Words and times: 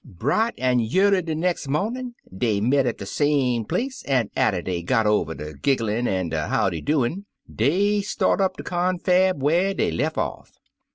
Bright 0.03 0.55
an' 0.57 0.79
3r'early 0.79 1.23
de 1.25 1.35
nex' 1.35 1.67
momin' 1.67 2.15
dey 2.35 2.59
met 2.59 2.87
at 2.87 2.97
de 2.97 3.05
same 3.05 3.65
place, 3.65 4.01
an', 4.05 4.31
atter 4.35 4.63
dey 4.63 4.81
got 4.81 5.05
over 5.05 5.35
der 5.35 5.53
gigglin' 5.53 6.07
an' 6.07 6.29
der 6.29 6.47
howdy 6.47 6.81
doin', 6.81 7.25
dey 7.47 8.01
start 8.01 8.41
up 8.41 8.57
de 8.57 8.63
confab 8.63 9.39
whar 9.43 9.75
dey 9.75 9.91
lef 9.91 10.17
off. 10.17 10.57